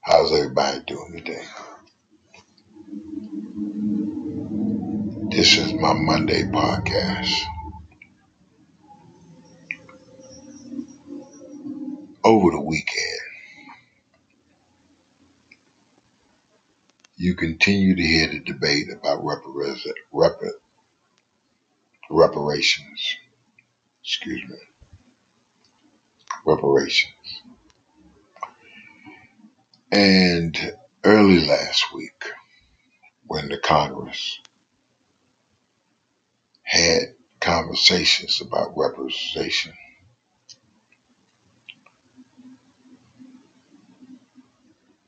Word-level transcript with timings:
How's 0.00 0.32
everybody 0.32 0.80
doing 0.86 1.12
today? 1.18 1.44
This 5.30 5.58
is 5.58 5.74
my 5.74 5.92
Monday 5.92 6.44
podcast. 6.44 7.32
Over 12.24 12.52
the 12.52 12.60
weekend, 12.60 13.20
you 17.16 17.34
continue 17.34 17.94
to 17.96 18.02
hear 18.02 18.28
the 18.28 18.40
debate 18.40 18.88
about 18.90 19.22
reparations. 19.22 19.94
reparations. 22.10 23.16
Excuse 24.02 24.42
me. 24.48 24.75
Reparations. 26.44 27.42
And 29.92 30.76
early 31.04 31.46
last 31.46 31.94
week, 31.94 32.24
when 33.26 33.48
the 33.48 33.58
Congress 33.58 34.40
had 36.62 37.14
conversations 37.40 38.40
about 38.40 38.76
representation, 38.76 39.72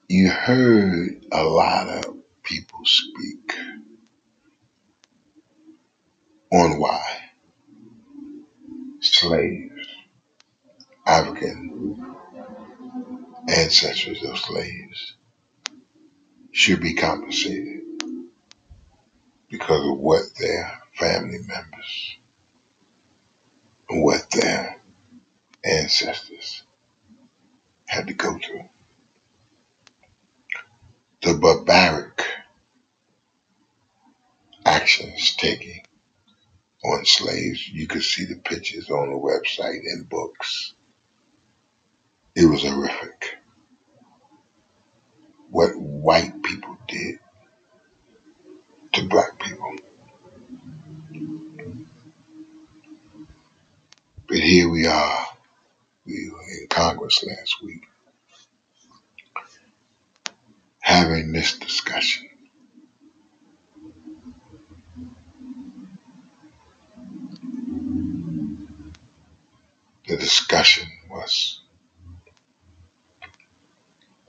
you 0.09 0.31
heard 0.31 1.25
a 1.33 1.43
lot 1.45 1.89
of 1.89 2.17
people 2.43 2.81
speak 2.85 3.55
on 6.53 6.79
why 6.79 7.03
slaves, 9.01 9.87
African 11.07 12.15
ancestors 13.79 14.25
of 14.25 14.37
slaves, 14.37 15.15
should 16.51 16.81
be 16.81 16.95
compensated 16.95 17.83
because 19.49 19.89
of 19.89 19.99
what 19.99 20.23
their 20.41 20.83
family 20.95 21.39
members 21.47 22.17
what 23.91 24.29
their 24.33 24.77
ancestors 25.65 26.65
had 27.87 28.09
to 28.09 28.15
go 28.15 28.39
through. 28.39 28.69
The 31.23 31.35
barbaric 31.35 32.23
actions 34.67 35.37
taken 35.37 35.81
on 36.85 37.05
slaves, 37.07 37.69
you 37.69 37.87
could 37.87 38.03
see 38.03 38.25
the 38.25 38.37
pictures 38.37 38.91
on 38.91 39.11
the 39.11 39.17
website 39.17 39.81
and 39.85 40.09
books. 40.09 40.75
It 42.35 42.45
was 42.45 42.63
horrific 42.63 43.39
what 45.51 45.71
white 46.09 46.43
people 46.43 46.75
did 46.89 47.19
to 48.95 49.07
black 49.09 49.39
people. 49.39 49.77
But 54.27 54.39
here 54.39 54.71
we 54.71 54.87
are. 54.87 55.27
We 56.07 56.31
were 56.31 56.63
in 56.63 56.67
Congress 56.71 57.23
last 57.25 57.63
week 57.63 57.83
having 60.81 61.33
this 61.33 61.59
discussion. 61.59 62.27
The 70.07 70.17
discussion 70.17 70.89
was 71.11 71.61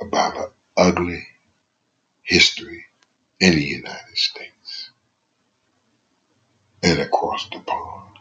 about 0.02 0.36
an 0.36 0.48
ugly 0.76 1.26
history 2.30 2.86
in 3.40 3.56
the 3.56 3.64
United 3.64 4.16
States 4.16 4.92
and 6.84 7.00
across 7.00 7.50
the 7.50 7.60
pond. 7.60 8.18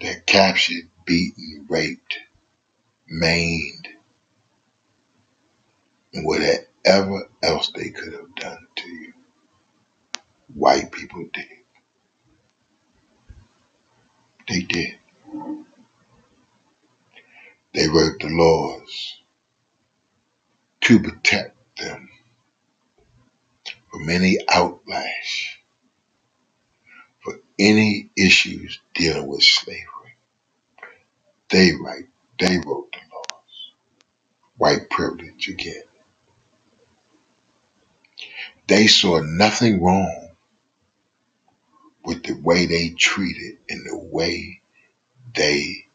They're 0.00 0.22
captured, 0.26 0.88
beaten, 1.04 1.66
raped, 1.68 2.18
maimed, 3.08 3.86
and 6.12 6.26
whatever 6.26 7.28
else 7.44 7.70
they 7.70 7.90
could 7.90 8.12
have 8.14 8.34
done 8.34 8.66
to 8.74 8.88
you. 8.88 9.12
White 10.52 10.90
people 10.90 11.28
did. 11.32 11.46
They 14.48 14.62
did. 14.62 14.98
They 17.72 17.88
wrote 17.88 18.18
the 18.18 18.30
laws 18.30 19.18
to 20.86 21.00
protect 21.00 21.56
them 21.78 22.08
from 23.90 24.08
any 24.08 24.38
outlash 24.48 25.56
for 27.24 27.40
any 27.58 28.08
issues 28.16 28.78
dealing 28.94 29.26
with 29.26 29.42
slavery. 29.42 29.82
They 31.48 31.72
write, 31.72 32.06
they 32.38 32.58
wrote 32.58 32.92
the 32.92 33.00
laws. 33.12 33.72
White 34.58 34.88
privilege 34.88 35.48
again. 35.48 35.82
They 38.68 38.86
saw 38.86 39.20
nothing 39.22 39.82
wrong 39.82 40.28
with 42.04 42.22
the 42.22 42.34
way 42.34 42.66
they 42.66 42.90
treated 42.90 43.58
and 43.68 43.84
the 43.84 43.98
way 43.98 44.60
they 45.34 45.85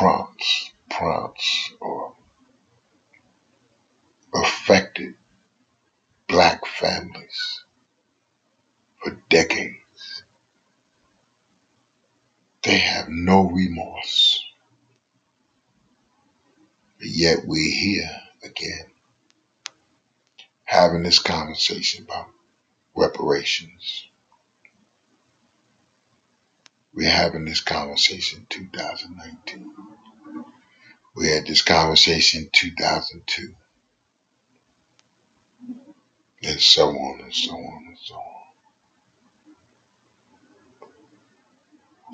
prompts, 0.00 0.72
prompts, 0.88 1.74
or 1.78 2.14
affected 4.34 5.12
black 6.26 6.64
families 6.64 7.64
for 8.96 9.20
decades. 9.28 10.24
They 12.62 12.78
have 12.78 13.10
no 13.10 13.42
remorse. 13.50 14.42
But 16.98 17.08
yet 17.08 17.40
we're 17.44 17.70
here 17.70 18.22
again 18.42 18.86
having 20.64 21.02
this 21.02 21.18
conversation 21.18 22.04
about 22.04 22.30
reparations. 22.94 24.08
We're 26.92 27.10
having 27.10 27.44
this 27.44 27.60
conversation 27.60 28.40
in 28.40 28.46
2019. 28.46 29.72
We 31.14 31.28
had 31.28 31.46
this 31.46 31.62
conversation 31.62 32.42
in 32.44 32.50
2002. 32.52 33.54
And 36.42 36.60
so 36.60 36.88
on 36.88 37.20
and 37.20 37.34
so 37.34 37.52
on 37.52 37.84
and 37.88 37.98
so 38.02 38.14
on. 38.14 38.40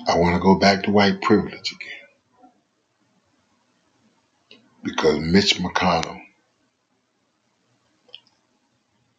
I 0.07 0.17
want 0.17 0.35
to 0.35 0.41
go 0.41 0.55
back 0.55 0.83
to 0.83 0.91
white 0.91 1.21
privilege 1.21 1.71
again. 1.71 1.91
Because 4.83 5.19
Mitch 5.19 5.55
McConnell, 5.55 6.21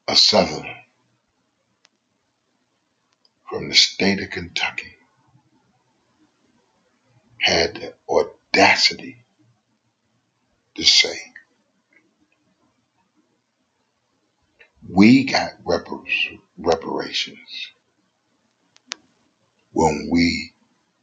a 0.06 0.16
Southerner 0.16 0.84
from 3.50 3.68
the 3.68 3.74
state 3.74 4.22
of 4.22 4.30
Kentucky, 4.30 4.96
had 7.40 7.74
the 7.74 7.94
audacity 8.88 9.24
to 10.74 10.84
say, 10.84 11.18
we 14.88 15.24
got 15.24 15.52
reparations 15.64 17.72
when 19.72 20.08
we 20.10 20.52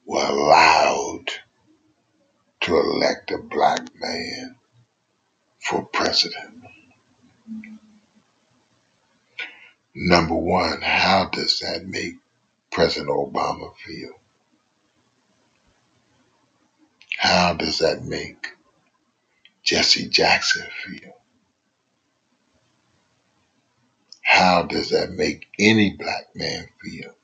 were 0.05 0.25
allowed 0.25 1.25
to 2.61 2.77
elect 2.77 3.31
a 3.31 3.37
black 3.37 3.81
man 3.99 4.55
for 5.59 5.83
president. 5.85 6.63
Number 9.93 10.35
one, 10.35 10.81
how 10.81 11.29
does 11.31 11.59
that 11.59 11.85
make 11.85 12.15
President 12.71 13.09
Obama 13.09 13.75
feel? 13.77 14.13
How 17.17 17.53
does 17.53 17.79
that 17.79 18.03
make 18.03 18.47
Jesse 19.63 20.07
Jackson 20.09 20.67
feel? 20.83 21.13
How 24.21 24.63
does 24.63 24.89
that 24.89 25.11
make 25.11 25.47
any 25.57 25.95
black 25.97 26.35
man 26.35 26.67
feel? 26.81 27.15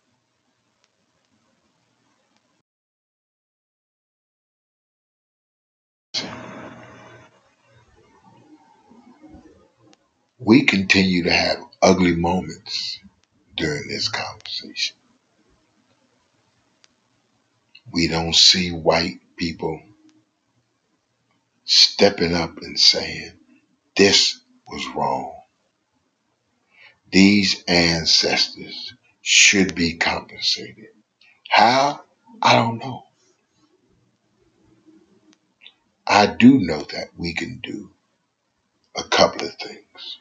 We 10.39 10.63
continue 10.63 11.23
to 11.23 11.31
have 11.31 11.59
ugly 11.81 12.15
moments 12.15 12.99
during 13.55 13.87
this 13.87 14.07
conversation. 14.07 14.95
We 17.91 18.07
don't 18.07 18.35
see 18.35 18.71
white 18.71 19.19
people 19.41 19.81
stepping 21.65 22.35
up 22.35 22.57
and 22.57 22.79
saying, 22.79 23.31
this 23.97 24.39
was 24.67 24.85
wrong. 24.95 25.33
These 27.11 27.63
ancestors 27.67 28.93
should 29.23 29.73
be 29.73 29.95
compensated. 29.95 30.89
How? 31.49 32.03
I 32.39 32.53
don't 32.53 32.77
know. 32.77 33.05
I 36.05 36.27
do 36.27 36.59
know 36.59 36.83
that 36.93 37.07
we 37.17 37.33
can 37.33 37.61
do 37.63 37.89
a 38.95 39.03
couple 39.03 39.47
of 39.47 39.55
things. 39.55 40.19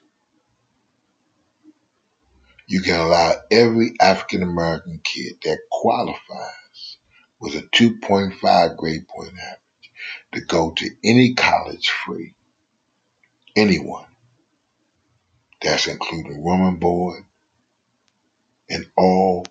You 2.67 2.81
can 2.81 2.99
allow 2.99 3.35
every 3.51 3.97
African 4.01 4.43
American 4.43 5.03
kid 5.05 5.35
that 5.45 5.59
qualifies 5.71 6.70
with 7.41 7.55
a 7.55 7.63
2.5 7.63 8.77
grade 8.77 9.09
point 9.09 9.33
average 9.39 9.61
to 10.33 10.41
go 10.43 10.73
to 10.73 10.91
any 11.03 11.35
college 11.35 11.89
free. 11.89 12.35
Anyone. 13.57 14.07
That's 15.63 15.89
including 15.89 16.45
room 16.45 16.63
and 16.63 16.81
board 16.81 17.25
and 18.69 18.87
all 18.97 19.47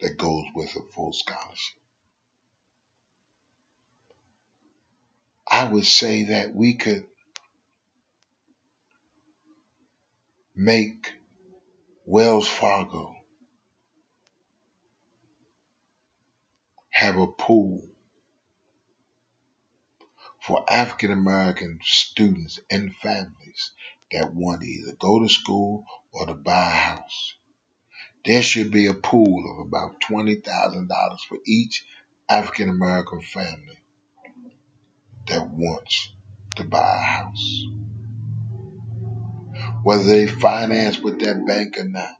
that 0.00 0.16
goes 0.16 0.44
with 0.54 0.74
a 0.76 0.82
full 0.92 1.12
scholarship. 1.12 1.80
I 5.46 5.70
would 5.70 5.86
say 5.86 6.24
that 6.24 6.54
we 6.54 6.74
could 6.76 7.08
make 10.54 11.14
Wells 12.04 12.48
Fargo 12.48 13.17
have 17.18 17.28
a 17.28 17.32
pool 17.32 17.88
for 20.40 20.64
African 20.70 21.10
American 21.10 21.80
students 21.82 22.60
and 22.70 22.94
families 22.94 23.72
that 24.10 24.34
want 24.34 24.62
to 24.62 24.66
either 24.66 24.94
go 24.94 25.20
to 25.20 25.28
school 25.28 25.84
or 26.12 26.26
to 26.26 26.34
buy 26.34 26.66
a 26.66 26.96
house. 26.96 27.36
There 28.24 28.42
should 28.42 28.70
be 28.70 28.86
a 28.86 28.94
pool 28.94 29.60
of 29.60 29.66
about 29.66 30.00
$20,000 30.00 31.20
for 31.20 31.38
each 31.44 31.86
African 32.28 32.68
American 32.68 33.20
family 33.20 33.82
that 35.26 35.48
wants 35.48 36.14
to 36.56 36.64
buy 36.64 36.96
a 36.96 37.00
house. 37.00 37.64
Whether 39.82 40.04
they 40.04 40.26
finance 40.26 40.98
with 40.98 41.20
that 41.20 41.44
bank 41.46 41.78
or 41.78 41.88
not, 41.88 42.16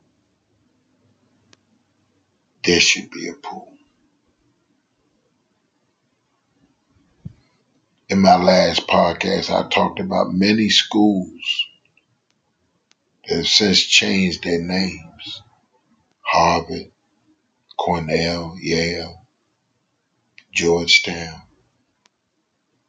there 2.65 2.81
should 2.81 3.11
be 3.11 3.29
a 3.29 3.35
pool. 3.35 3.78
In 8.19 8.23
my 8.23 8.35
last 8.35 8.89
podcast, 8.89 9.49
I 9.49 9.69
talked 9.69 10.01
about 10.01 10.35
many 10.35 10.71
schools 10.71 11.69
that 13.29 13.37
have 13.37 13.47
since 13.47 13.81
changed 13.81 14.43
their 14.43 14.61
names. 14.61 15.43
Harvard, 16.23 16.91
Cornell, 17.77 18.57
Yale, 18.61 19.25
Georgetown. 20.51 21.43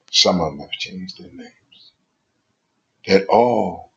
Some 0.09 0.41
of 0.41 0.53
them 0.53 0.61
have 0.61 0.71
changed 0.71 1.21
their 1.21 1.31
names. 1.31 1.91
That 3.05 3.27
all 3.27 3.91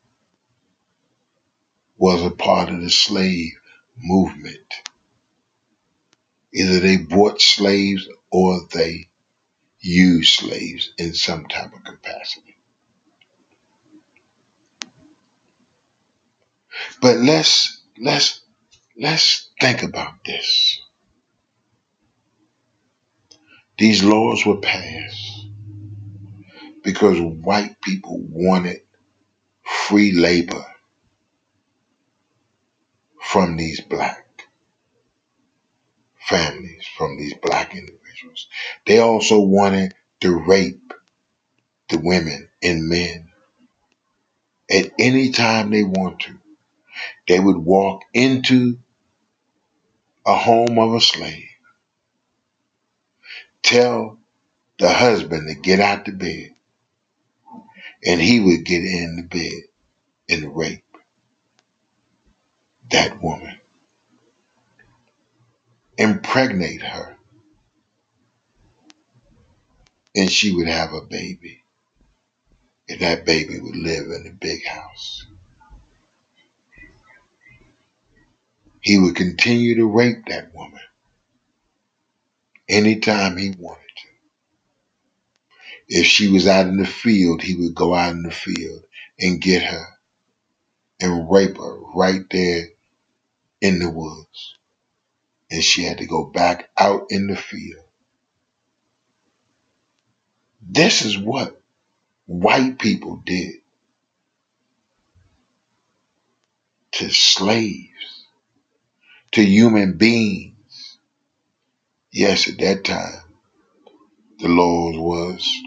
was 1.97 2.21
a 2.21 2.29
part 2.29 2.69
of 2.69 2.79
the 2.79 2.91
slave 2.91 3.53
movement. 3.97 4.71
Either 6.53 6.79
they 6.79 6.97
bought 6.97 7.41
slaves 7.41 8.07
or 8.29 8.67
they 8.71 9.07
used 9.83 10.39
slaves 10.39 10.93
in 10.97 11.13
some 11.13 11.45
type 11.47 11.73
of 11.73 11.83
capacity. 11.83 12.57
But 17.01 17.17
let's 17.17 17.81
let's 17.99 18.41
let's 18.97 19.49
think 19.61 19.83
about 19.83 20.23
this. 20.25 20.81
These 23.77 24.03
laws 24.03 24.45
were 24.45 24.57
passed 24.59 25.47
because 26.83 27.19
white 27.19 27.81
people 27.81 28.19
wanted 28.21 28.81
free 29.63 30.13
labor 30.13 30.65
from 33.21 33.57
these 33.57 33.81
black 33.81 34.47
families, 36.19 36.85
from 36.97 37.17
these 37.17 37.33
black 37.41 37.71
individuals. 37.75 38.02
They 38.87 38.99
also 38.99 39.41
wanted 39.41 39.95
to 40.21 40.35
rape 40.45 40.93
the 41.89 41.99
women 41.99 42.49
and 42.63 42.89
men 42.89 43.31
at 44.71 44.91
any 44.99 45.31
time 45.31 45.71
they 45.71 45.83
want 45.83 46.21
to. 46.21 46.39
They 47.27 47.39
would 47.39 47.57
walk 47.57 48.03
into 48.13 48.79
a 50.25 50.35
home 50.35 50.79
of 50.79 50.95
a 50.95 51.01
slave, 51.01 51.49
tell 53.63 54.19
the 54.79 54.91
husband 54.93 55.47
to 55.49 55.55
get 55.55 55.79
out 55.79 56.05
the 56.05 56.11
bed, 56.13 56.51
and 58.05 58.21
he 58.21 58.39
would 58.41 58.65
get 58.65 58.83
in 58.83 59.17
the 59.17 59.23
bed 59.23 59.63
and 60.29 60.55
rape 60.55 60.85
that 62.91 63.21
woman, 63.23 63.59
impregnate 65.97 66.81
her, 66.83 67.12
and 70.15 70.31
she 70.31 70.55
would 70.55 70.67
have 70.67 70.93
a 70.93 71.01
baby. 71.01 71.63
And 72.89 72.99
that 72.99 73.25
baby 73.25 73.59
would 73.59 73.75
live 73.75 74.05
in 74.07 74.27
a 74.27 74.33
big 74.33 74.65
house. 74.65 75.25
He 78.81 78.97
would 78.97 79.15
continue 79.15 79.75
to 79.75 79.85
rape 79.85 80.25
that 80.27 80.53
woman 80.53 80.81
anytime 82.67 83.37
he 83.37 83.51
wanted 83.57 83.79
to. 83.79 84.07
If 85.87 86.05
she 86.05 86.29
was 86.29 86.47
out 86.47 86.67
in 86.67 86.77
the 86.77 86.85
field, 86.85 87.41
he 87.41 87.55
would 87.55 87.75
go 87.75 87.93
out 87.93 88.11
in 88.11 88.23
the 88.23 88.31
field 88.31 88.83
and 89.19 89.41
get 89.41 89.63
her 89.63 89.87
and 90.99 91.29
rape 91.29 91.57
her 91.57 91.79
right 91.95 92.23
there 92.31 92.69
in 93.61 93.79
the 93.79 93.89
woods. 93.89 94.57
And 95.51 95.63
she 95.63 95.83
had 95.83 95.99
to 95.99 96.05
go 96.05 96.25
back 96.25 96.69
out 96.77 97.07
in 97.09 97.27
the 97.27 97.35
field. 97.35 97.85
This 100.69 101.05
is 101.05 101.17
what 101.17 101.61
white 102.25 102.79
people 102.79 103.21
did 103.25 103.55
to 106.93 107.09
slaves, 107.11 108.25
to 109.33 109.43
human 109.43 109.97
beings. 109.97 110.99
Yes, 112.11 112.49
at 112.49 112.59
that 112.59 112.83
time, 112.85 113.23
the 114.39 114.47
laws 114.47 114.97
was 114.97 115.61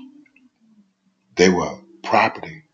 they 1.37 1.49
were 1.49 1.79
property. 2.03 2.65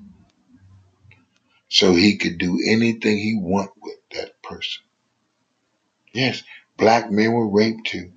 So 1.68 1.94
he 1.94 2.16
could 2.18 2.38
do 2.38 2.61
anything 2.66 3.18
he 3.18 3.37
want 3.38 3.73
with 3.82 3.99
that 4.14 4.42
person. 4.42 4.85
Yes, 6.12 6.42
black 6.76 7.11
men 7.11 7.33
were 7.33 7.49
raped 7.49 7.87
too. 7.87 8.12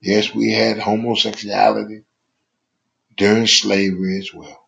Yes, 0.00 0.34
we 0.34 0.52
had 0.52 0.78
homosexuality 0.78 2.04
during 3.16 3.46
slavery 3.46 4.18
as 4.18 4.32
well. 4.34 4.66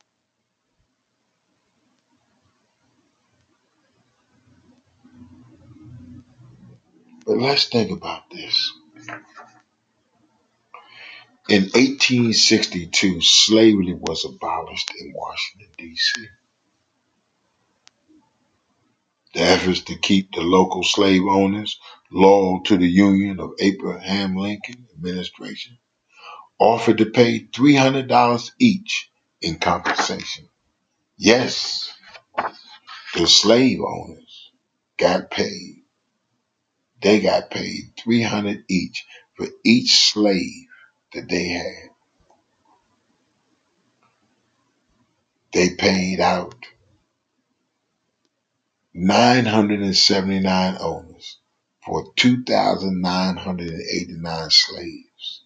But 7.26 7.38
let's 7.38 7.66
think 7.68 7.90
about 7.90 8.30
this. 8.30 8.72
In 11.48 11.62
1862, 11.62 13.20
slavery 13.20 13.94
was 13.94 14.24
abolished 14.24 14.90
in 14.98 15.12
Washington, 15.14 15.68
D.C. 15.78 16.26
The 19.36 19.42
efforts 19.42 19.82
to 19.82 19.98
keep 19.98 20.32
the 20.32 20.40
local 20.40 20.82
slave 20.82 21.24
owners 21.28 21.78
loyal 22.10 22.62
to 22.64 22.78
the 22.78 22.88
Union 22.88 23.38
of 23.38 23.52
Abraham 23.60 24.34
Lincoln 24.34 24.88
administration 24.94 25.76
offered 26.58 26.98
to 26.98 27.06
pay 27.06 27.46
$300 27.46 28.50
each 28.58 29.10
in 29.42 29.58
compensation. 29.58 30.48
Yes, 31.18 31.92
the 33.14 33.26
slave 33.26 33.80
owners 33.80 34.52
got 34.98 35.30
paid. 35.30 35.82
They 37.02 37.20
got 37.20 37.50
paid 37.50 37.92
300 37.98 38.64
each 38.70 39.04
for 39.36 39.48
each 39.66 39.92
slave 40.12 40.66
that 41.12 41.28
they 41.28 41.48
had. 41.48 41.90
They 45.52 45.74
paid 45.76 46.20
out 46.20 46.56
979 48.96 50.78
owners 50.80 51.38
for 51.86 52.12
2,989 52.16 54.50
slaves, 54.50 55.44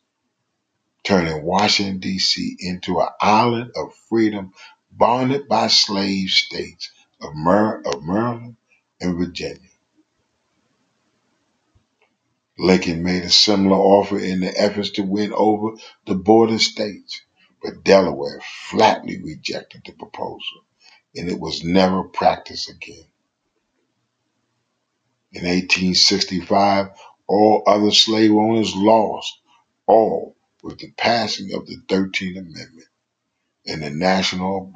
turning 1.05 1.45
Washington, 1.45 2.01
D.C. 2.01 2.57
into 2.61 3.01
an 3.01 3.09
island 3.21 3.73
of 3.77 3.95
freedom 4.11 4.55
bonded 4.93 5.49
by 5.49 5.69
slave 5.69 6.31
states 6.31 6.93
of, 7.23 7.35
Mer- 7.35 7.83
of 7.87 8.05
Maryland 8.05 8.57
and 9.01 9.19
Virginia. 9.19 9.61
Lincoln 12.59 13.03
made 13.03 13.25
a 13.25 13.31
similar 13.31 13.77
offer 13.79 14.19
in 14.21 14.41
the 14.41 14.59
efforts 14.61 14.93
to 14.93 15.03
win 15.03 15.33
over 15.35 15.77
the 16.07 16.17
border 16.17 16.61
states, 16.61 17.23
but 17.63 17.85
Delaware 17.85 18.41
flatly 18.71 19.23
rejected 19.23 19.83
the 19.87 19.93
proposal, 19.93 20.65
and 21.17 21.31
it 21.31 21.41
was 21.41 21.65
never 21.65 22.05
practiced 22.05 22.71
again. 22.71 23.10
In 25.33 25.45
1865, 25.45 26.89
all 27.29 27.63
other 27.67 27.93
slave 27.93 28.33
owners 28.33 28.75
lost, 28.75 29.41
all 29.87 30.37
with 30.63 30.79
the 30.79 30.93
passing 30.97 31.55
of 31.55 31.67
the 31.67 31.77
13th 31.89 32.39
Amendment 32.39 32.89
and 33.67 33.83
the 33.83 33.91
National. 33.91 34.73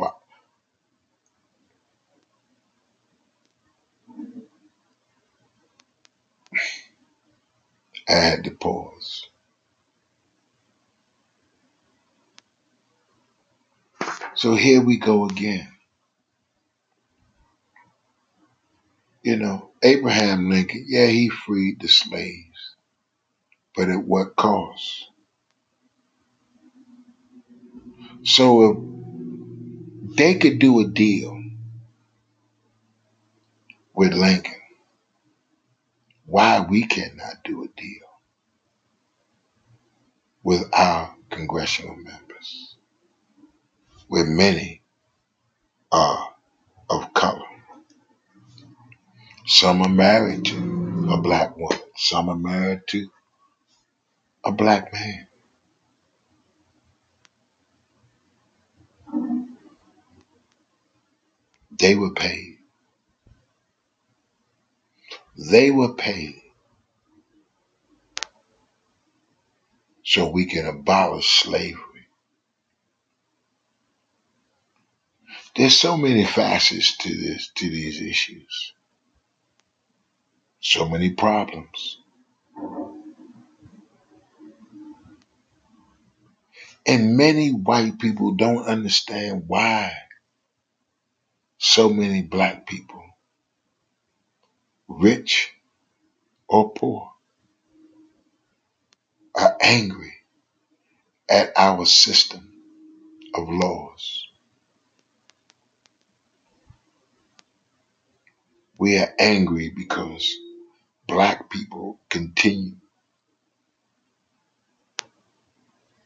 I 8.08 8.12
had 8.12 8.44
to 8.44 8.52
pause. 8.52 9.28
So 14.34 14.54
here 14.54 14.82
we 14.82 14.98
go 14.98 15.26
again. 15.26 15.68
You 19.22 19.36
know, 19.36 19.70
Abraham 19.84 20.50
Lincoln, 20.50 20.86
yeah, 20.88 21.06
he 21.06 21.28
freed 21.28 21.80
the 21.80 21.88
slaves, 21.88 22.74
but 23.76 23.90
at 23.90 24.02
what 24.02 24.34
cost? 24.34 25.10
So 28.24 28.70
if 30.02 30.16
they 30.16 30.36
could 30.36 30.58
do 30.58 30.80
a 30.80 30.88
deal 30.88 31.42
with 33.94 34.14
Lincoln, 34.14 34.54
why 36.26 36.60
we 36.68 36.86
cannot 36.86 37.44
do 37.44 37.64
a 37.64 37.68
deal 37.68 38.08
with 40.42 40.64
our 40.72 41.14
congressional 41.30 41.96
members, 41.96 42.76
where 44.08 44.24
many 44.24 44.82
are 45.92 46.30
of 46.88 47.12
color? 47.14 47.53
Some 49.46 49.82
are 49.82 49.88
married 49.88 50.46
to 50.46 51.08
a 51.12 51.20
black 51.20 51.56
woman, 51.56 51.78
some 51.96 52.28
are 52.30 52.36
married 52.36 52.82
to 52.88 53.10
a 54.44 54.52
black 54.52 54.92
man. 54.92 55.28
They 61.78 61.94
were 61.94 62.12
paid. 62.14 62.58
They 65.36 65.70
were 65.70 65.94
paid 65.94 66.40
so 70.04 70.28
we 70.30 70.46
can 70.46 70.66
abolish 70.66 71.26
slavery. 71.26 71.80
There's 75.56 75.76
so 75.76 75.96
many 75.96 76.24
facets 76.24 76.96
to 76.98 77.08
this, 77.08 77.50
to 77.56 77.70
these 77.70 78.00
issues. 78.00 78.73
So 80.66 80.88
many 80.88 81.10
problems. 81.10 81.98
And 86.86 87.18
many 87.18 87.50
white 87.50 87.98
people 87.98 88.32
don't 88.32 88.64
understand 88.64 89.44
why 89.46 89.92
so 91.58 91.90
many 91.90 92.22
black 92.22 92.66
people, 92.66 93.04
rich 94.88 95.52
or 96.48 96.72
poor, 96.72 97.12
are 99.34 99.56
angry 99.60 100.14
at 101.28 101.52
our 101.56 101.84
system 101.84 102.50
of 103.34 103.48
laws. 103.50 104.28
We 108.78 108.98
are 108.98 109.12
angry 109.18 109.70
because 109.70 110.34
people 111.54 112.00
continue 112.10 112.74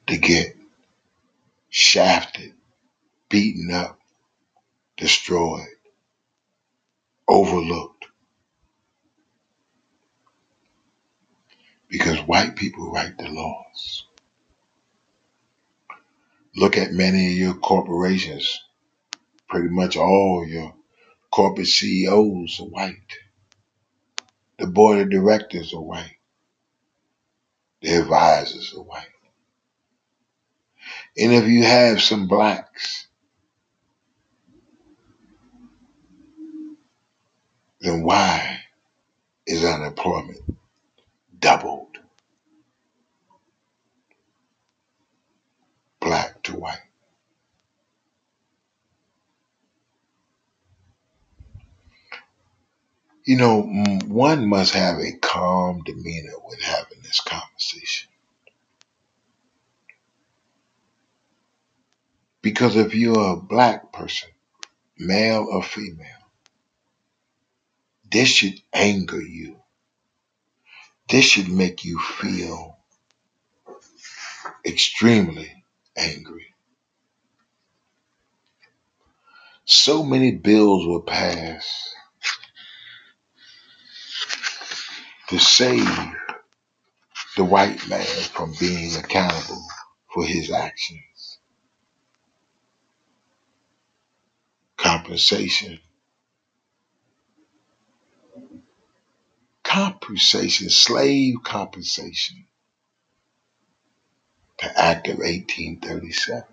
to 0.06 0.18
get 0.18 0.56
shafted, 1.70 2.52
beaten 3.30 3.70
up, 3.72 3.98
destroyed, 4.98 5.66
overlooked 7.26 8.06
because 11.88 12.18
white 12.20 12.56
people 12.56 12.92
write 12.92 13.16
the 13.16 13.28
laws. 13.28 14.04
Look 16.56 16.76
at 16.76 16.92
many 16.92 17.32
of 17.32 17.38
your 17.38 17.54
corporations, 17.54 18.60
pretty 19.48 19.68
much 19.70 19.96
all 19.96 20.46
your 20.46 20.74
corporate 21.30 21.68
CEOs 21.68 22.60
are 22.60 22.66
white. 22.66 23.14
The 24.58 24.66
board 24.66 24.98
of 25.00 25.10
directors 25.10 25.74
are 25.74 25.80
white. 25.80 26.16
The 27.82 27.94
advisors 28.00 28.74
are 28.74 28.82
white. 28.82 29.06
And 31.16 31.32
if 31.32 31.46
you 31.46 31.64
have 31.64 32.02
some 32.02 32.28
blacks, 32.28 33.08
then 37.80 38.02
why 38.02 38.60
is 39.46 39.64
unemployment 39.64 40.40
doubled 41.38 41.98
black 46.00 46.42
to 46.44 46.56
white? 46.56 46.78
You 53.28 53.36
know, 53.36 53.60
one 54.06 54.48
must 54.48 54.72
have 54.72 55.00
a 55.00 55.12
calm 55.12 55.82
demeanor 55.84 56.32
when 56.44 56.60
having 56.60 57.02
this 57.02 57.20
conversation. 57.20 58.08
Because 62.40 62.74
if 62.76 62.94
you're 62.94 63.32
a 63.32 63.36
black 63.36 63.92
person, 63.92 64.30
male 64.96 65.46
or 65.46 65.62
female, 65.62 66.30
this 68.10 68.30
should 68.30 68.62
anger 68.72 69.20
you. 69.20 69.60
This 71.10 71.26
should 71.26 71.50
make 71.50 71.84
you 71.84 71.98
feel 71.98 72.78
extremely 74.64 75.52
angry. 75.94 76.54
So 79.66 80.02
many 80.02 80.32
bills 80.32 80.86
were 80.86 81.02
passed 81.02 81.97
to 85.28 85.38
save 85.38 86.12
the 87.36 87.44
white 87.44 87.88
man 87.88 88.04
from 88.04 88.54
being 88.60 88.94
accountable 88.96 89.64
for 90.12 90.24
his 90.24 90.50
actions. 90.52 91.38
Compensation. 94.76 95.80
Compensation, 99.64 100.70
slave 100.70 101.36
compensation. 101.44 102.46
The 104.60 104.80
Act 104.80 105.08
of 105.08 105.18
1837. 105.18 106.44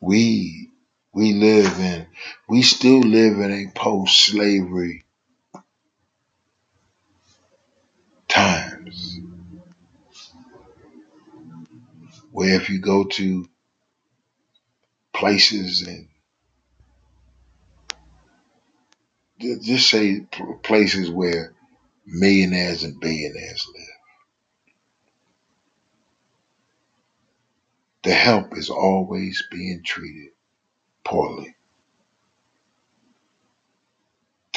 We 0.00 0.70
we 1.14 1.34
live 1.34 1.80
in 1.80 2.07
we 2.48 2.62
still 2.62 3.00
live 3.00 3.38
in 3.40 3.52
a 3.52 3.70
post 3.74 4.20
slavery 4.26 5.04
times 8.28 9.20
where 12.32 12.54
if 12.56 12.70
you 12.70 12.80
go 12.80 13.04
to 13.04 13.46
places 15.14 15.82
and 15.86 16.08
ju- 19.40 19.60
just 19.60 19.90
say 19.90 20.20
pl- 20.32 20.60
places 20.62 21.10
where 21.10 21.54
millionaires 22.06 22.84
and 22.84 23.00
billionaires 23.00 23.66
live, 23.74 23.86
the 28.04 28.12
help 28.14 28.56
is 28.56 28.70
always 28.70 29.44
being 29.50 29.82
treated 29.84 30.30
poorly. 31.04 31.56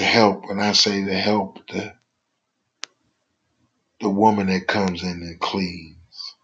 The 0.01 0.07
help, 0.07 0.47
when 0.49 0.59
I 0.59 0.73
say 0.73 1.03
the 1.05 1.15
help, 1.15 1.59
the 1.69 1.93
the 4.01 4.09
woman 4.09 4.47
that 4.47 4.67
comes 4.67 5.03
in 5.03 5.23
and 5.23 5.39
cleans, 5.39 6.35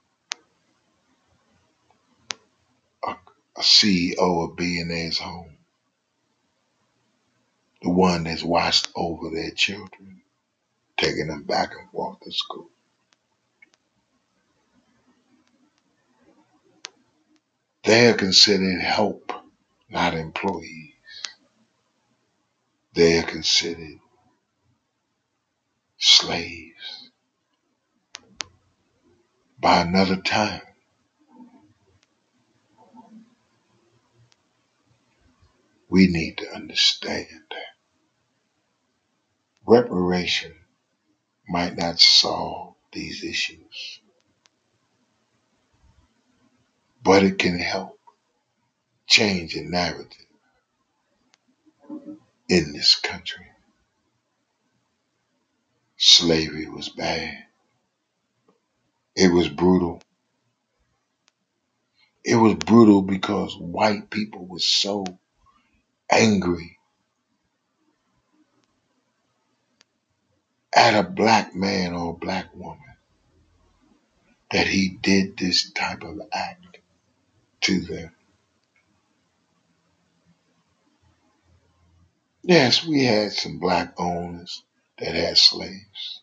a, 3.08 3.12
a 3.58 3.62
CEO 3.62 4.50
of 4.50 4.58
billionaire's 4.58 5.20
home, 5.20 5.58
the 7.84 7.90
one 7.92 8.26
that's 8.26 8.44
watched 8.44 8.90
over 8.96 9.30
their 9.32 9.52
children, 9.52 10.24
taking 10.98 11.28
them 11.28 11.44
back 11.44 11.72
and 11.80 11.90
forth 11.92 12.20
to 12.22 12.32
school. 12.34 12.70
They 17.86 18.10
are 18.10 18.16
considered 18.16 18.82
help, 18.82 19.34
not 19.90 20.16
employees. 20.16 20.97
They 22.98 23.20
are 23.20 23.24
considered 23.24 24.00
slaves. 26.00 27.12
By 29.60 29.82
another 29.82 30.16
time, 30.16 30.64
we 35.88 36.08
need 36.08 36.40
to 36.40 36.52
understand 36.52 37.28
that 37.52 37.76
reparation 39.68 40.56
might 41.48 41.78
not 41.78 42.00
solve 42.00 42.74
these 42.94 43.24
issues, 43.24 44.02
but 47.04 47.22
it 47.22 47.38
can 47.38 47.60
help 47.60 48.00
change 49.06 49.54
the 49.54 49.62
narrative 49.62 50.26
in 52.50 52.74
this 52.74 52.96
country. 52.96 53.46
Slavery 55.98 56.68
was 56.70 56.90
bad. 56.90 57.46
It 59.16 59.34
was 59.34 59.50
brutal. 59.50 60.02
It 62.24 62.36
was 62.36 62.56
brutal 62.56 63.02
because 63.02 63.56
white 63.58 64.10
people 64.10 64.46
were 64.46 64.60
so 64.60 65.06
angry 66.12 66.78
at 70.76 70.94
a 70.96 71.04
black 71.10 71.56
man 71.56 71.94
or 71.94 72.12
a 72.12 72.18
black 72.18 72.54
woman 72.56 72.80
that 74.52 74.68
he 74.68 74.98
did 75.02 75.38
this 75.38 75.72
type 75.72 76.04
of 76.04 76.20
act 76.34 76.80
to 77.62 77.82
them. 77.82 78.12
Yes, 82.48 82.86
we 82.88 83.06
had 83.06 83.34
some 83.34 83.60
black 83.60 83.96
owners 84.00 84.64
that 85.00 85.16
had 85.16 85.38
slaves. 85.40 86.22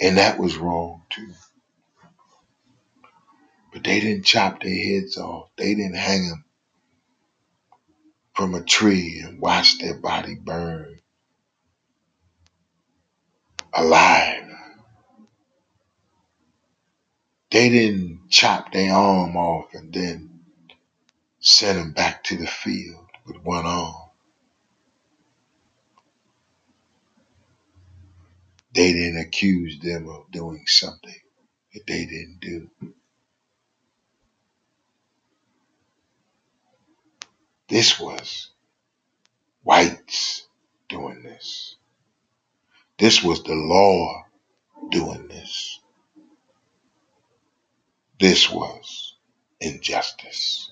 And 0.00 0.18
that 0.18 0.38
was 0.38 0.56
wrong 0.56 1.02
too. 1.10 1.32
But 3.72 3.84
they 3.84 4.00
didn't 4.00 4.26
chop 4.26 4.62
their 4.62 4.74
heads 4.76 5.18
off. 5.18 5.50
They 5.56 5.74
didn't 5.74 5.96
hang 5.96 6.28
them 6.28 6.44
from 8.34 8.54
a 8.54 8.62
tree 8.64 9.22
and 9.24 9.40
watch 9.40 9.78
their 9.80 9.94
body 9.96 10.36
burn 10.36 11.00
alive. 13.74 14.44
They 17.50 17.70
didn't 17.70 18.30
chop 18.30 18.72
their 18.72 18.94
arm 18.94 19.36
off 19.36 19.74
and 19.74 19.92
then 19.92 20.31
send 21.42 21.78
them 21.78 21.92
back 21.92 22.24
to 22.24 22.36
the 22.36 22.46
field 22.46 23.06
with 23.26 23.36
one 23.42 23.66
arm. 23.66 23.94
They 28.74 28.92
didn't 28.92 29.20
accuse 29.20 29.78
them 29.80 30.08
of 30.08 30.30
doing 30.30 30.64
something 30.66 31.20
that 31.74 31.86
they 31.86 32.06
didn't 32.06 32.38
do. 32.40 32.70
This 37.68 37.98
was 38.00 38.50
whites 39.64 40.46
doing 40.88 41.22
this. 41.22 41.76
This 42.98 43.22
was 43.22 43.42
the 43.42 43.54
law 43.54 44.24
doing 44.90 45.28
this. 45.28 45.80
This 48.20 48.50
was 48.50 49.16
injustice. 49.60 50.71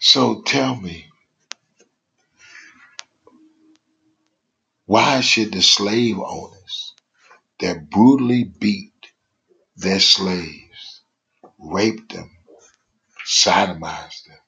So 0.00 0.42
tell 0.42 0.76
me, 0.76 1.06
why 4.86 5.20
should 5.20 5.52
the 5.52 5.62
slave 5.62 6.18
owners 6.18 6.94
that 7.60 7.90
brutally 7.90 8.44
beat 8.44 8.92
their 9.76 10.00
slaves, 10.00 11.02
raped 11.58 12.14
them, 12.14 12.30
sodomized 13.26 14.26
them, 14.26 14.38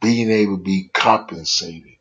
being 0.00 0.30
able 0.30 0.58
to 0.58 0.62
be 0.62 0.90
compensated 0.92 1.96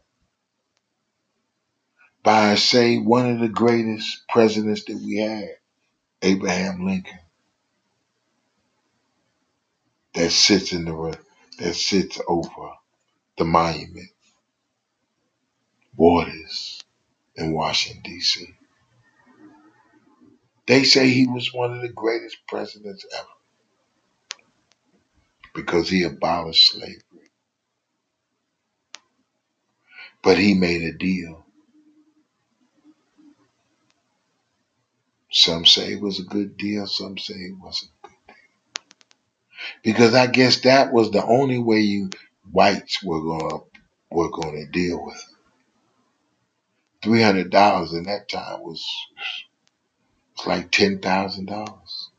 by, 2.23 2.55
say, 2.55 2.97
one 2.97 3.29
of 3.29 3.39
the 3.39 3.49
greatest 3.49 4.27
presidents 4.29 4.83
that 4.85 4.97
we 4.97 5.17
had, 5.17 5.49
Abraham 6.21 6.85
Lincoln, 6.85 7.19
that 10.13 10.31
sits 10.31 10.73
in 10.73 10.85
the 10.85 10.93
that 11.59 11.75
sits 11.75 12.19
over 12.27 12.69
the 13.37 13.45
monument, 13.45 14.09
Waters 15.97 16.83
in 17.35 17.53
Washington 17.53 18.01
D.C. 18.03 18.47
They 20.67 20.83
say 20.83 21.09
he 21.09 21.27
was 21.27 21.53
one 21.53 21.73
of 21.75 21.81
the 21.81 21.89
greatest 21.89 22.37
presidents 22.47 23.05
ever 23.17 23.27
because 25.55 25.89
he 25.89 26.03
abolished 26.03 26.71
slavery. 26.73 26.99
But 30.23 30.37
he 30.39 30.53
made 30.55 30.83
a 30.83 30.93
deal. 30.93 31.45
Some 35.31 35.65
say 35.65 35.93
it 35.93 36.01
was 36.01 36.19
a 36.19 36.23
good 36.25 36.57
deal, 36.57 36.87
some 36.87 37.17
say 37.17 37.35
it 37.35 37.55
wasn't. 37.61 37.91
Because 39.83 40.15
I 40.15 40.27
guess 40.27 40.61
that 40.61 40.93
was 40.93 41.11
the 41.11 41.25
only 41.25 41.59
way 41.59 41.79
you 41.81 42.11
whites 42.51 43.03
were 43.03 43.21
gonna 43.21 43.63
were 44.11 44.31
gonna 44.31 44.67
deal 44.71 45.05
with 45.05 45.15
it. 45.15 45.35
Three 47.03 47.21
hundred 47.21 47.51
dollars 47.51 47.93
in 47.93 48.03
that 48.05 48.29
time 48.29 48.61
was 48.61 48.85
it's 50.35 50.47
like 50.47 50.71
ten 50.71 50.99
thousand 50.99 51.47
dollars. 51.47 52.09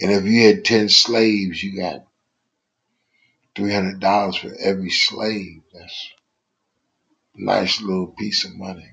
And 0.00 0.12
if 0.12 0.24
you 0.24 0.46
had 0.46 0.64
ten 0.64 0.88
slaves, 0.88 1.62
you 1.62 1.76
got 1.80 2.06
three 3.56 3.72
hundred 3.72 4.00
dollars 4.00 4.36
for 4.36 4.52
every 4.60 4.90
slave. 4.90 5.62
That's 5.74 6.10
a 7.36 7.44
nice 7.44 7.80
little 7.82 8.08
piece 8.08 8.44
of 8.44 8.56
money. 8.56 8.92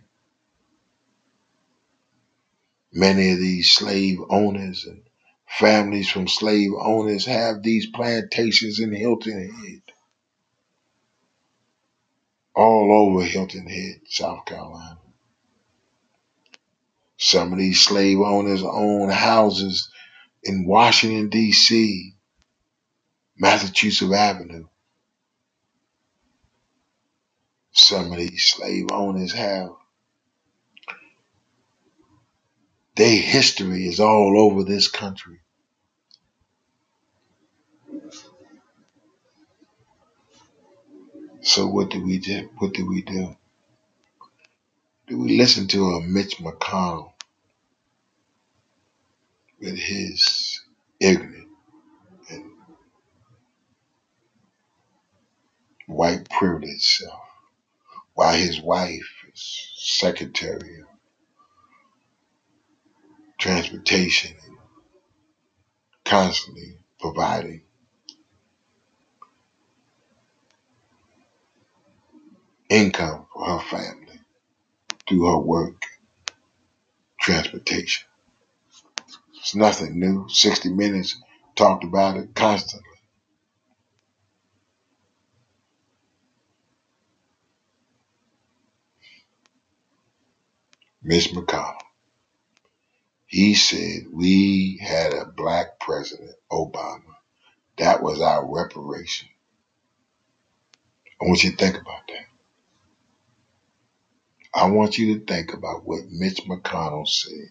Many 2.94 3.32
of 3.34 3.40
these 3.40 3.72
slave 3.72 4.20
owners 4.30 4.86
and 4.86 5.02
families 5.48 6.10
from 6.10 6.28
slave 6.28 6.72
owners 6.80 7.26
have 7.26 7.64
these 7.64 7.88
plantations 7.88 8.80
in 8.80 8.94
Hilton 8.94 9.50
Head. 9.52 9.82
All 12.56 12.92
over 13.16 13.26
Hilton 13.26 13.68
Head, 13.68 14.02
South 14.08 14.46
Carolina. 14.46 15.00
Some 17.18 17.54
of 17.54 17.60
these 17.60 17.82
slave 17.82 18.20
owners 18.20 18.64
own 18.64 19.10
houses 19.10 19.90
in 20.44 20.66
Washington, 20.68 21.30
D.C., 21.30 22.14
Massachusetts 23.38 24.14
Avenue. 24.14 24.68
Some 27.72 28.12
of 28.12 28.18
these 28.18 28.46
slave 28.46 28.88
owners 28.92 29.34
have 29.34 29.70
their 32.98 33.22
history 33.22 33.88
is 33.88 34.00
all 34.00 34.40
over 34.42 34.64
this 34.64 34.88
country. 34.88 35.40
So 41.42 41.68
what 41.68 41.92
do 41.92 42.04
we 42.04 42.18
do? 42.18 42.50
What 42.58 42.74
do 42.74 42.88
we 42.88 43.04
do? 43.04 43.38
Do 45.08 45.20
we 45.20 45.38
listen 45.38 45.68
to 45.68 45.92
a 45.92 46.02
Mitch 46.02 46.38
McConnell 46.40 47.14
with 49.62 49.78
his 49.78 50.60
ignorant 51.00 51.48
and 52.30 52.44
white 55.86 56.30
privilege 56.30 56.98
self, 56.98 57.22
while 58.16 58.36
his 58.36 58.60
wife 58.60 59.24
is 59.32 59.70
Secretary 59.78 60.82
Transportation 63.38 64.36
and 64.46 64.58
constantly 66.04 66.78
providing 67.00 67.62
income 72.70 73.28
for 73.34 73.46
her 73.46 73.60
family 73.60 74.20
through 75.08 75.26
her 75.26 75.40
work, 75.40 75.82
transportation. 77.20 78.08
It's 79.36 79.56
nothing 79.56 80.00
new. 80.00 80.28
60 80.30 80.74
Minutes 80.74 81.16
talked 81.56 81.84
about 81.84 82.18
it 82.18 82.36
constantly. 82.36 82.84
Mitch 91.02 91.32
McConnell. 91.32 91.87
He 93.28 93.56
said 93.56 94.08
we 94.14 94.80
had 94.82 95.14
a 95.14 95.26
black 95.26 95.80
president, 95.82 96.32
Obama. 96.52 97.02
That 97.78 98.04
was 98.04 98.22
our 98.22 98.46
reparation. 98.54 99.30
I 101.22 101.26
want 101.26 101.44
you 101.44 101.52
to 101.52 101.58
think 101.58 101.76
about 101.76 102.08
that. 102.10 102.26
I 104.54 104.68
want 104.70 104.98
you 104.98 105.20
to 105.20 105.26
think 105.26 105.54
about 105.54 105.86
what 105.86 106.10
Mitch 106.12 106.42
McConnell 106.48 107.08
said. 107.08 107.50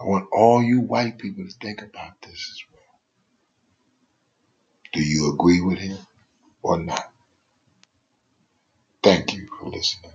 I 0.00 0.04
want 0.04 0.28
all 0.32 0.62
you 0.62 0.80
white 0.80 1.18
people 1.18 1.44
to 1.46 1.52
think 1.60 1.82
about 1.82 2.20
this 2.22 2.32
as 2.32 2.62
well. 2.72 2.82
Do 4.94 5.02
you 5.02 5.32
agree 5.32 5.60
with 5.60 5.78
him 5.78 5.98
or 6.62 6.78
not? 6.80 7.12
Thank 9.02 9.34
you 9.34 9.48
for 9.48 9.68
listening. 9.70 10.12